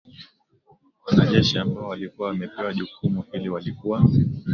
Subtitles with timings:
[1.05, 4.03] Wanajeshi ambao walikuwa wamepewa jukumu hili walikuwa